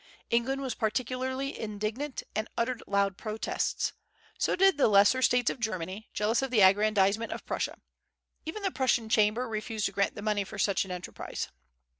England 0.31 0.63
was 0.63 0.73
particularly 0.73 1.59
indignant, 1.59 2.23
and 2.35 2.47
uttered 2.57 2.81
loud 2.87 3.17
protests. 3.19 3.93
So 4.39 4.55
did 4.55 4.75
the 4.79 4.87
lesser 4.87 5.21
States 5.21 5.51
of 5.51 5.59
Germany, 5.59 6.09
jealous 6.11 6.41
of 6.41 6.49
the 6.49 6.61
aggrandizement 6.63 7.31
of 7.31 7.45
Prussia. 7.45 7.77
Even 8.43 8.63
the 8.63 8.71
Prussian 8.71 9.09
Chamber 9.09 9.47
refused 9.47 9.85
to 9.85 9.91
grant 9.91 10.15
the 10.15 10.23
money 10.23 10.43
for 10.43 10.57
such 10.57 10.85
an 10.85 10.89
enterprise. 10.91 11.49